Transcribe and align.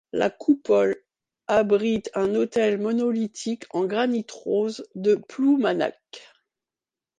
La 0.13 0.31
coupole 0.31 0.95
abrite 1.45 2.09
un 2.15 2.33
autel 2.33 2.79
monolithique 2.79 3.67
en 3.69 3.85
granit 3.85 4.25
rose 4.33 4.83
de 4.95 5.13
Ploumanac'h. 5.13 6.33